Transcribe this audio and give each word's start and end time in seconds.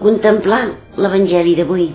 Contemplar 0.00 0.62
l'Evangeli 0.96 1.50
d'avui. 1.58 1.90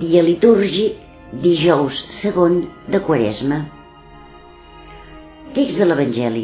Dia 0.00 0.20
litúrgic, 0.26 0.98
dijous 1.40 2.02
segon 2.12 2.58
de 2.92 2.98
Quaresma. 3.06 3.60
Text 5.56 5.78
de 5.80 5.86
l'Evangeli. 5.86 6.42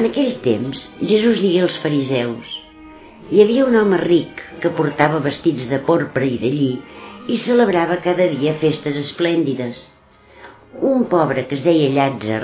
En 0.00 0.08
aquell 0.08 0.32
temps, 0.46 0.80
Jesús 1.10 1.42
digué 1.44 1.60
als 1.66 1.76
fariseus 1.82 2.54
Hi 3.28 3.42
havia 3.44 3.66
un 3.68 3.76
home 3.76 3.98
ric 4.00 4.40
que 4.62 4.72
portava 4.80 5.20
vestits 5.28 5.68
de 5.68 5.82
porpra 5.90 6.24
i 6.24 6.40
de 6.40 6.54
lli 6.54 6.70
i 7.28 7.36
celebrava 7.44 8.00
cada 8.08 8.30
dia 8.32 8.56
festes 8.64 8.96
esplèndides. 9.02 9.84
Un 10.94 11.04
pobre 11.12 11.44
que 11.50 11.58
es 11.60 11.66
deia 11.68 11.92
Llàtzer 11.98 12.40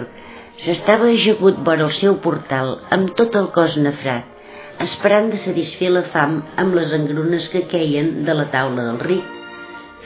s'estava 0.60 1.08
ajagut 1.16 1.64
vora 1.64 1.88
el 1.88 1.96
seu 2.04 2.20
portal 2.28 2.76
amb 2.98 3.16
tot 3.16 3.40
el 3.40 3.48
cos 3.56 3.80
nefrat 3.88 4.33
esperant 4.82 5.30
de 5.30 5.38
satisfer 5.38 5.90
la 5.92 6.02
fam 6.12 6.40
amb 6.60 6.74
les 6.74 6.92
engrunes 6.96 7.46
que 7.52 7.64
queien 7.70 8.24
de 8.26 8.34
la 8.34 8.48
taula 8.52 8.86
del 8.88 9.00
ric. 9.02 9.26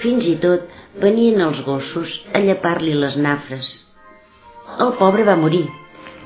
Fins 0.02 0.26
i 0.30 0.36
tot 0.42 0.68
venien 1.02 1.40
els 1.42 1.60
gossos 1.66 2.12
a 2.34 2.42
llepar-li 2.44 2.94
les 2.94 3.16
nafres. 3.16 3.68
El 4.84 4.92
pobre 5.00 5.24
va 5.28 5.38
morir 5.40 5.64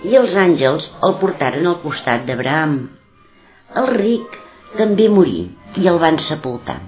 i 0.08 0.16
els 0.18 0.34
àngels 0.36 0.88
el 1.06 1.14
portaren 1.20 1.68
al 1.70 1.78
costat 1.84 2.26
d'Abraham. 2.26 2.76
El 3.80 3.88
ric 3.94 4.38
també 4.76 5.08
morí 5.08 5.44
i 5.78 5.88
el 5.88 6.00
van 6.02 6.18
sepultar. 6.18 6.80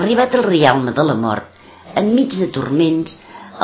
Arribat 0.00 0.34
al 0.34 0.44
rialme 0.46 0.92
de 0.92 1.04
la 1.06 1.14
mort, 1.14 1.48
enmig 1.96 2.36
de 2.38 2.50
turments, 2.54 3.16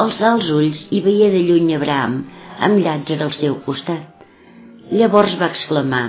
alçà 0.02 0.32
els 0.36 0.50
ulls 0.54 0.86
i 0.94 1.02
veia 1.04 1.28
de 1.34 1.42
lluny 1.46 1.74
Abraham 1.76 2.20
amb 2.66 2.82
Llàtzer 2.84 3.20
al 3.24 3.32
seu 3.36 3.58
costat. 3.66 4.26
Llavors 4.90 5.36
va 5.38 5.50
exclamar 5.50 6.04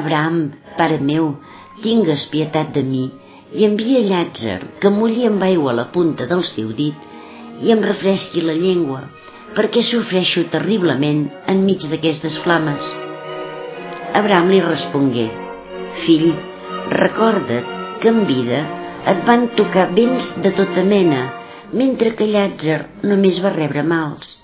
Abraham, 0.00 0.40
pare 0.78 0.98
meu, 0.98 1.34
tingues 1.82 2.26
pietat 2.32 2.72
de 2.74 2.82
mi 2.86 3.04
i 3.54 3.66
envia 3.66 4.02
Llàtzer 4.08 4.58
que 4.82 4.90
mulli 4.90 5.26
amb 5.28 5.42
aigua 5.46 5.74
la 5.78 5.86
punta 5.94 6.26
del 6.30 6.42
seu 6.50 6.72
dit 6.78 7.62
i 7.62 7.70
em 7.74 7.82
refresqui 7.86 8.42
la 8.42 8.56
llengua, 8.58 9.04
perquè 9.54 9.84
sofreixo 9.86 10.46
terriblement 10.50 11.28
enmig 11.52 11.86
d'aquestes 11.90 12.38
flames. 12.46 12.82
Abraham 14.18 14.50
li 14.50 14.60
respongué, 14.64 15.28
Fill, 16.02 16.32
recorda't 16.90 18.00
que 18.02 18.10
en 18.10 18.24
vida 18.26 18.64
et 19.12 19.22
van 19.28 19.48
tocar 19.58 19.88
vents 19.94 20.32
de 20.42 20.50
tota 20.58 20.82
mena, 20.86 21.22
mentre 21.72 22.14
que 22.18 22.26
Llàtzer 22.30 22.80
només 23.06 23.38
va 23.44 23.54
rebre 23.54 23.86
mals. 23.86 24.34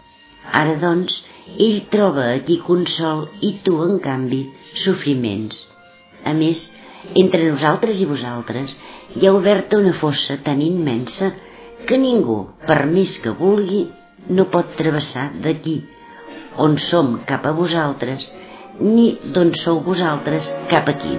Ara, 0.60 0.76
doncs, 0.82 1.20
ell 1.58 1.80
troba 1.92 2.30
aquí 2.34 2.60
consol 2.66 3.26
i 3.46 3.56
tu, 3.64 3.76
en 3.84 3.98
canvi, 4.04 4.42
sofriments. 4.84 5.64
A 6.24 6.34
més, 6.36 6.68
entre 7.16 7.46
nosaltres 7.48 8.00
i 8.02 8.08
vosaltres 8.08 8.76
hi 9.16 9.26
ha 9.26 9.32
oberta 9.34 9.78
una 9.80 9.94
fossa 9.96 10.36
tan 10.44 10.60
immensa 10.62 11.32
que 11.88 11.98
ningú, 11.98 12.42
per 12.68 12.84
més 12.86 13.16
que 13.22 13.32
vulgui, 13.34 13.86
no 14.28 14.46
pot 14.52 14.76
travessar 14.78 15.30
d'aquí, 15.42 15.80
on 16.60 16.76
som 16.78 17.16
cap 17.26 17.46
a 17.48 17.54
vosaltres, 17.56 18.26
ni 18.80 19.14
d'on 19.34 19.54
sou 19.58 19.80
vosaltres 19.84 20.52
cap 20.70 20.88
aquí. 20.92 21.16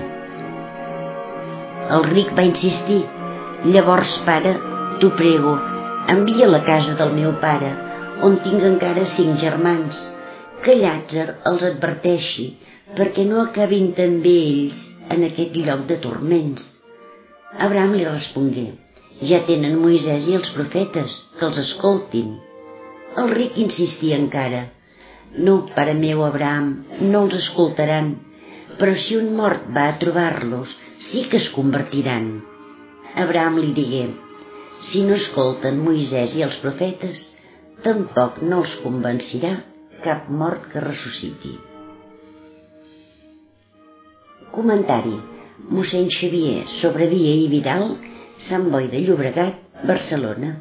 El 1.91 2.05
ric 2.07 2.31
va 2.37 2.45
insistir, 2.47 3.01
llavors, 3.65 4.13
pare, 4.25 4.55
t'ho 5.01 5.11
prego, 5.17 5.57
envia 6.13 6.47
la 6.47 6.61
casa 6.65 6.95
del 6.99 7.13
meu 7.17 7.33
pare, 7.41 7.73
on 8.25 8.37
tinc 8.45 8.63
encara 8.69 9.05
cinc 9.15 9.41
germans, 9.41 9.97
que 10.65 10.75
Llàtzer 10.77 11.25
els 11.49 11.63
adverteixi 11.65 12.45
perquè 12.97 13.23
no 13.27 13.39
acabin 13.41 13.91
també 13.97 14.33
ells 14.41 14.81
en 15.13 15.25
aquest 15.27 15.55
lloc 15.57 15.87
de 15.89 15.97
turments. 16.03 16.65
Abraham 17.67 17.95
li 17.97 18.05
respongué, 18.07 18.67
ja 19.29 19.41
tenen 19.47 19.79
Moisès 19.81 20.27
i 20.29 20.35
els 20.37 20.51
profetes, 20.55 21.15
que 21.37 21.47
els 21.47 21.57
escoltin. 21.63 22.35
El 23.21 23.33
ric 23.33 23.57
insistia 23.63 24.19
encara, 24.21 24.67
no, 25.47 25.57
pare 25.75 25.95
meu 25.97 26.23
Abraham, 26.27 26.69
no 27.01 27.25
els 27.25 27.39
escoltaran, 27.39 28.13
però 28.77 28.95
si 28.99 29.17
un 29.17 29.33
mort 29.35 29.65
va 29.75 29.87
a 29.89 29.97
trobar-los, 30.03 30.77
sí 31.07 31.25
que 31.31 31.41
es 31.41 31.49
convertiran. 31.55 32.29
Abraham 33.25 33.59
li 33.63 33.73
digué, 33.81 34.05
si 34.87 35.03
no 35.07 35.17
escolten 35.17 35.81
Moisès 35.81 36.37
i 36.37 36.45
els 36.47 36.61
profetes, 36.61 37.27
tampoc 37.83 38.39
no 38.45 38.61
els 38.61 38.77
convencirà 38.85 39.57
cap 40.03 40.29
mort 40.29 40.65
que 40.71 40.81
ressusciti. 40.83 41.53
Comentari 44.51 45.13
mossèn 45.71 46.09
Xavier 46.11 46.65
Sobrevia 46.79 47.35
i 47.43 47.47
Vidal 47.51 47.93
Sant 48.41 48.67
Boi 48.73 48.89
de 48.91 48.99
Llobregat, 49.05 49.59
Barcelona 49.87 50.55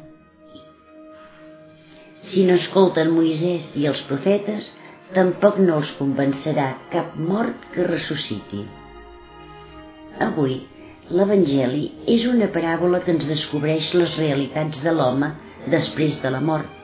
Si 2.21 2.45
no 2.47 2.55
escolten 2.61 3.09
Moisès 3.15 3.71
i 3.81 3.87
els 3.89 4.03
profetes, 4.07 4.69
tampoc 5.15 5.57
no 5.59 5.79
els 5.81 5.89
convencerà 5.97 6.67
cap 6.93 7.15
mort 7.17 7.65
que 7.73 7.87
ressusciti. 7.87 8.61
Avui, 10.21 10.59
l'Evangeli 11.09 11.87
és 12.15 12.27
una 12.29 12.51
paràbola 12.53 13.01
que 13.03 13.11
ens 13.15 13.25
descobreix 13.27 13.89
les 13.97 14.13
realitats 14.21 14.85
de 14.85 14.93
l'home 14.95 15.33
després 15.73 16.21
de 16.21 16.31
la 16.37 16.43
mort 16.51 16.80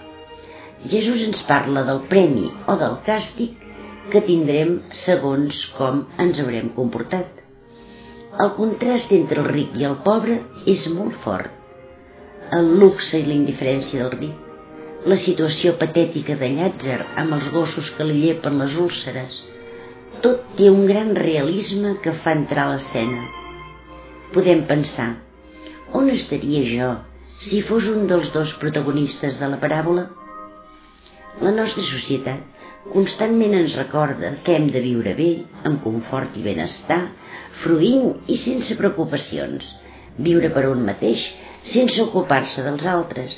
Jesús 0.85 1.23
ens 1.25 1.39
parla 1.49 1.81
del 1.87 2.03
premi 2.11 2.51
o 2.69 2.75
del 2.77 2.99
càstig 3.07 3.63
que 4.11 4.21
tindrem 4.23 4.77
segons 4.93 5.63
com 5.77 6.03
ens 6.21 6.39
haurem 6.43 6.69
comportat. 6.75 7.31
El 8.43 8.51
contrast 8.57 9.11
entre 9.17 9.41
el 9.41 9.49
ric 9.49 9.73
i 9.81 9.87
el 9.89 9.97
pobre 10.05 10.37
és 10.69 10.85
molt 10.93 11.17
fort. 11.23 11.49
El 12.53 12.69
luxe 12.79 13.17
i 13.17 13.25
la 13.25 13.35
indiferència 13.35 14.03
del 14.03 14.13
ric, 14.19 14.35
la 15.09 15.17
situació 15.23 15.73
patètica 15.81 16.37
de 16.37 16.51
Llàtzer 16.53 16.99
amb 17.23 17.35
els 17.39 17.49
gossos 17.55 17.89
que 17.97 18.05
li 18.05 18.21
llepen 18.21 18.61
les 18.61 18.77
úlceres, 18.83 19.41
tot 20.21 20.45
té 20.59 20.69
un 20.69 20.85
gran 20.89 21.15
realisme 21.17 21.95
que 22.03 22.13
fa 22.23 22.37
entrar 22.37 22.67
a 22.67 22.75
l'escena. 22.75 23.25
Podem 24.33 24.63
pensar, 24.69 25.09
on 25.97 26.13
estaria 26.13 26.63
jo 26.69 26.93
si 27.41 27.61
fos 27.65 27.89
un 27.89 28.07
dels 28.09 28.31
dos 28.33 28.53
protagonistes 28.61 29.41
de 29.41 29.51
la 29.51 29.59
paràbola? 29.61 30.07
La 31.37 31.51
nostra 31.53 31.83
societat 31.85 32.55
constantment 32.89 33.53
ens 33.53 33.75
recorda 33.77 34.31
que 34.45 34.55
hem 34.57 34.71
de 34.73 34.81
viure 34.81 35.11
bé, 35.17 35.27
amb 35.69 35.83
confort 35.83 36.37
i 36.39 36.41
benestar, 36.45 37.01
fruint 37.61 38.07
i 38.33 38.37
sense 38.41 38.77
preocupacions, 38.79 39.67
viure 40.17 40.49
per 40.55 40.65
un 40.71 40.81
mateix 40.87 41.25
sense 41.71 42.01
ocupar-se 42.01 42.63
dels 42.65 42.87
altres, 42.89 43.35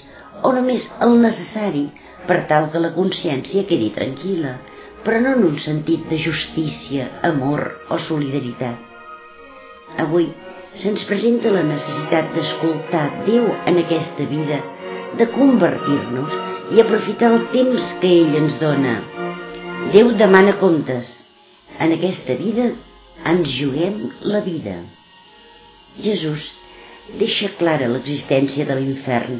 o 0.47 0.53
només 0.55 0.85
el 1.03 1.17
necessari 1.25 1.89
per 2.29 2.45
tal 2.51 2.69
que 2.71 2.79
la 2.79 2.93
consciència 2.95 3.65
quedi 3.67 3.89
tranquil·la, 3.97 4.53
però 5.03 5.19
no 5.23 5.33
en 5.35 5.47
un 5.49 5.57
sentit 5.59 6.05
de 6.07 6.19
justícia, 6.23 7.09
amor 7.31 7.65
o 7.91 7.97
solidaritat. 8.05 8.79
Avui 10.05 10.29
se'ns 10.79 11.03
presenta 11.09 11.51
la 11.51 11.65
necessitat 11.67 12.31
d'escoltar 12.35 13.07
Déu 13.27 13.49
en 13.65 13.81
aquesta 13.83 14.27
vida, 14.31 14.61
de 15.19 15.27
convertir-nos 15.35 16.48
i 16.71 16.81
aprofitar 16.81 17.31
el 17.33 17.47
temps 17.53 17.85
que 18.01 18.11
ell 18.21 18.35
ens 18.43 18.59
dona. 18.61 18.99
Déu 19.93 20.11
demana 20.17 20.57
comptes. 20.61 21.15
En 21.79 21.95
aquesta 21.95 22.35
vida 22.37 22.71
ens 23.31 23.53
juguem 23.55 24.09
la 24.21 24.41
vida. 24.45 24.75
Jesús 26.03 26.51
deixa 27.17 27.49
clara 27.57 27.87
l'existència 27.89 28.67
de 28.69 28.75
l'infern 28.77 29.39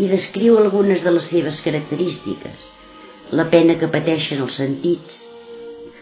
i 0.00 0.08
descriu 0.08 0.56
algunes 0.58 1.02
de 1.04 1.12
les 1.12 1.28
seves 1.28 1.60
característiques. 1.66 2.70
La 3.32 3.48
pena 3.52 3.76
que 3.80 3.90
pateixen 3.92 4.40
els 4.44 4.56
sentits, 4.60 5.20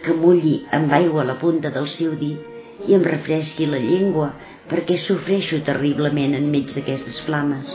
que 0.05 0.15
mulli 0.15 0.61
amb 0.77 0.93
aigua 0.95 1.27
la 1.27 1.39
punta 1.43 1.73
del 1.75 1.89
seu 1.97 2.15
dit 2.21 2.89
i 2.89 2.95
em 2.97 3.03
refresqui 3.05 3.67
la 3.69 3.83
llengua 3.83 4.31
perquè 4.71 4.97
sofreixo 5.03 5.61
terriblement 5.67 6.37
enmig 6.39 6.71
d'aquestes 6.77 7.21
flames. 7.27 7.67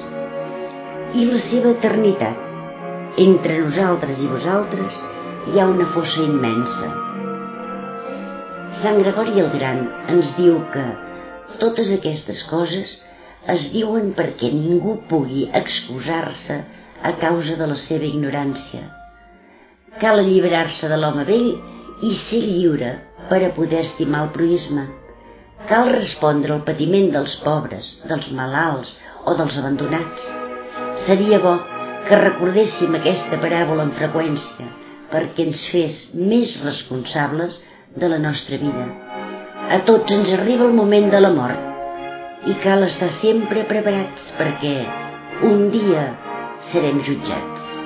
I 1.15 1.27
la 1.27 1.41
seva 1.43 1.75
eternitat, 1.75 2.44
entre 3.17 3.59
nosaltres 3.63 4.19
i 4.19 4.27
vosaltres 4.27 4.95
hi 5.47 5.59
ha 5.59 5.67
una 5.71 5.87
fossa 5.93 6.23
immensa. 6.23 6.89
Sant 8.81 8.99
Gregori 8.99 9.39
el 9.39 9.51
Gran 9.53 9.85
ens 10.11 10.33
diu 10.35 10.57
que 10.73 10.83
totes 11.61 11.93
aquestes 11.95 12.41
coses 12.49 12.97
es 13.53 13.69
diuen 13.71 14.11
perquè 14.17 14.49
ningú 14.51 14.97
pugui 15.09 15.45
excusar-se 15.61 16.57
a 17.05 17.13
causa 17.21 17.55
de 17.59 17.69
la 17.71 17.77
seva 17.79 18.07
ignorància. 18.09 18.83
Cal 20.01 20.19
alliberar-se 20.19 20.89
de 20.91 20.97
l'home 20.99 21.23
vell 21.29 21.53
i 22.03 22.15
ser 22.25 22.41
lliure 22.43 22.91
per 23.29 23.39
a 23.45 23.53
poder 23.55 23.85
estimar 23.85 24.25
el 24.25 24.33
proisme. 24.35 24.89
Cal 25.69 25.93
respondre 25.93 26.51
al 26.51 26.65
patiment 26.67 27.13
dels 27.13 27.37
pobres, 27.45 27.87
dels 28.09 28.27
malalts 28.35 28.91
o 29.23 29.37
dels 29.39 29.55
abandonats. 29.61 30.27
Seria 31.05 31.39
bo 31.39 31.55
que 32.07 32.17
recordéssim 32.21 32.97
aquesta 32.97 33.39
paràbola 33.41 33.87
amb 33.87 33.97
freqüència 33.99 34.67
perquè 35.11 35.45
ens 35.47 35.61
fes 35.71 36.01
més 36.33 36.55
responsables 36.63 37.55
de 37.95 38.09
la 38.11 38.19
nostra 38.21 38.59
vida. 38.61 38.85
A 39.75 39.79
tots 39.87 40.13
ens 40.13 40.33
arriba 40.35 40.67
el 40.67 40.75
moment 40.77 41.09
de 41.13 41.21
la 41.23 41.31
mort 41.33 42.49
i 42.51 42.57
cal 42.65 42.85
estar 42.89 43.09
sempre 43.21 43.65
preparats 43.71 44.29
perquè 44.39 44.75
un 45.49 45.69
dia 45.73 46.09
serem 46.71 47.01
jutjats. 47.07 47.84